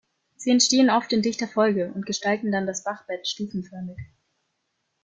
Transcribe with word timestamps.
Sie 0.35 0.49
entstehen 0.49 0.89
oft 0.89 1.13
in 1.13 1.21
dichter 1.21 1.47
Folge 1.47 1.91
und 1.93 2.07
gestalten 2.07 2.51
dann 2.51 2.65
das 2.65 2.83
Bachbett 2.83 3.27
stufenförmig. 3.27 3.99